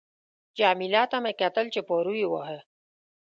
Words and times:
جميله 0.57 1.03
ته 1.11 1.17
مې 1.23 1.31
کتل 1.41 1.65
چې 1.73 1.81
پارو 1.87 2.13
یې 2.21 2.27
واهه. 2.31 2.59